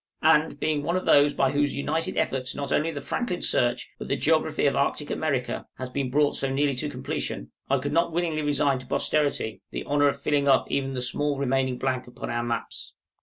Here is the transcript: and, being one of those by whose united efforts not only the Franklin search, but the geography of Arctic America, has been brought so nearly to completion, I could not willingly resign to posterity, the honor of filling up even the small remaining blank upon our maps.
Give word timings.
and, 0.23 0.59
being 0.59 0.81
one 0.81 0.95
of 0.95 1.05
those 1.05 1.35
by 1.35 1.51
whose 1.51 1.75
united 1.75 2.17
efforts 2.17 2.55
not 2.55 2.71
only 2.71 2.89
the 2.89 2.99
Franklin 2.99 3.39
search, 3.39 3.87
but 3.99 4.07
the 4.07 4.15
geography 4.15 4.65
of 4.65 4.75
Arctic 4.75 5.11
America, 5.11 5.67
has 5.77 5.91
been 5.91 6.09
brought 6.09 6.35
so 6.35 6.49
nearly 6.51 6.73
to 6.73 6.89
completion, 6.89 7.51
I 7.69 7.77
could 7.77 7.93
not 7.93 8.11
willingly 8.11 8.41
resign 8.41 8.79
to 8.79 8.87
posterity, 8.87 9.61
the 9.69 9.83
honor 9.83 10.07
of 10.07 10.19
filling 10.19 10.47
up 10.47 10.71
even 10.71 10.95
the 10.95 11.03
small 11.03 11.37
remaining 11.37 11.77
blank 11.77 12.07
upon 12.07 12.31
our 12.31 12.41
maps. 12.43 12.93